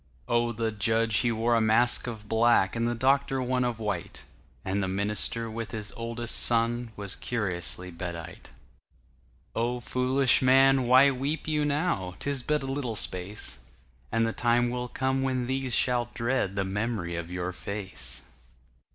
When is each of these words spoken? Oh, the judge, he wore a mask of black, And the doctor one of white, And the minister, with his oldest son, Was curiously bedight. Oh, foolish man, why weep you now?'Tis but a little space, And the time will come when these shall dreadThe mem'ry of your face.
Oh, 0.27 0.51
the 0.51 0.71
judge, 0.71 1.17
he 1.17 1.31
wore 1.31 1.53
a 1.53 1.61
mask 1.61 2.07
of 2.07 2.27
black, 2.27 2.75
And 2.75 2.87
the 2.87 2.95
doctor 2.95 3.39
one 3.39 3.63
of 3.63 3.77
white, 3.79 4.23
And 4.65 4.81
the 4.81 4.87
minister, 4.87 5.47
with 5.47 5.69
his 5.69 5.91
oldest 5.91 6.39
son, 6.39 6.91
Was 6.95 7.15
curiously 7.15 7.91
bedight. 7.91 8.49
Oh, 9.55 9.79
foolish 9.79 10.41
man, 10.41 10.87
why 10.87 11.11
weep 11.11 11.47
you 11.47 11.65
now?'Tis 11.65 12.41
but 12.41 12.63
a 12.63 12.65
little 12.65 12.95
space, 12.95 13.59
And 14.11 14.25
the 14.25 14.33
time 14.33 14.71
will 14.71 14.87
come 14.87 15.21
when 15.21 15.45
these 15.45 15.75
shall 15.75 16.07
dreadThe 16.15 16.67
mem'ry 16.67 17.15
of 17.15 17.29
your 17.29 17.51
face. 17.51 18.23